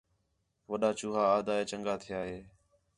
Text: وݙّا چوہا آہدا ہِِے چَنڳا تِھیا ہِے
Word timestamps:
وݙّا 0.69 0.89
چوہا 0.97 1.23
آہدا 1.33 1.53
ہِِے 1.57 1.65
چَنڳا 1.69 1.95
تِھیا 2.01 2.19
ہِے 2.29 2.39